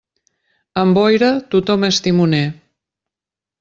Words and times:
Amb 0.85 0.97
boira, 0.99 1.31
tothom 1.53 1.89
és 1.93 2.03
timoner. 2.09 2.45